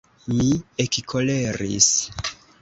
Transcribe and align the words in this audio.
Mi 0.37 0.47
ekkoleris. 0.83 1.91